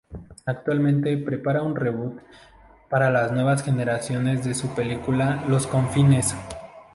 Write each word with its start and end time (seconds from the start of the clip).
Actualmente 0.47 1.15
prepara 1.17 1.61
un 1.61 1.75
reboot 1.75 2.23
para 2.89 3.11
las 3.11 3.31
nuevas 3.33 3.61
generaciones 3.61 4.43
de 4.43 4.55
su 4.55 4.73
película 4.73 5.45
Los 5.47 5.67
Confines. 5.67 6.33